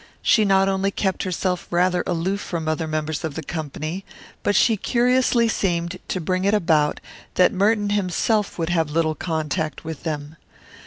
She 0.23 0.45
not 0.45 0.67
only 0.67 0.89
kept 0.89 1.21
herself 1.21 1.67
rather 1.69 2.03
aloof 2.07 2.41
from 2.41 2.67
other 2.67 2.87
members 2.87 3.23
of 3.23 3.35
the 3.35 3.43
company, 3.43 4.03
but 4.41 4.55
she 4.55 4.75
curiously 4.75 5.47
seemed 5.47 5.99
to 6.07 6.19
bring 6.19 6.43
it 6.43 6.55
about 6.55 6.99
that 7.35 7.53
Merton 7.53 7.91
himself 7.91 8.57
would 8.57 8.69
have 8.69 8.89
little 8.89 9.13
contact 9.13 9.83
with 9.85 10.01
them. 10.01 10.37